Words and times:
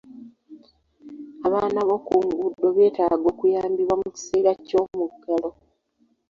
Abaana 1.47 1.79
b'oku 1.87 2.13
nguudo 2.25 2.67
beetaaga 2.77 3.27
okuyambibwa 3.33 3.93
mu 4.01 4.07
kiseera 4.15 4.51
ky'omuggalo. 4.67 5.49